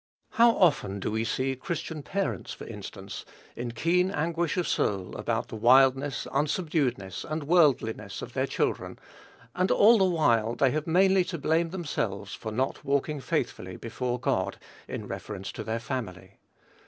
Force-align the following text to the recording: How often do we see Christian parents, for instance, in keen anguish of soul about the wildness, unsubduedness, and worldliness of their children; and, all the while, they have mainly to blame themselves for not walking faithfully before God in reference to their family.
How 0.31 0.55
often 0.57 0.99
do 0.99 1.11
we 1.11 1.23
see 1.23 1.55
Christian 1.55 2.01
parents, 2.01 2.53
for 2.53 2.65
instance, 2.65 3.23
in 3.55 3.71
keen 3.73 4.09
anguish 4.09 4.57
of 4.57 4.67
soul 4.67 5.15
about 5.15 5.49
the 5.49 5.55
wildness, 5.55 6.25
unsubduedness, 6.31 7.23
and 7.23 7.43
worldliness 7.43 8.23
of 8.23 8.33
their 8.33 8.47
children; 8.47 8.97
and, 9.53 9.69
all 9.69 9.99
the 9.99 10.05
while, 10.05 10.55
they 10.55 10.71
have 10.71 10.87
mainly 10.87 11.23
to 11.25 11.37
blame 11.37 11.69
themselves 11.69 12.33
for 12.33 12.51
not 12.51 12.83
walking 12.83 13.19
faithfully 13.19 13.77
before 13.77 14.19
God 14.19 14.57
in 14.87 15.05
reference 15.07 15.51
to 15.51 15.63
their 15.63 15.77
family. 15.79 16.39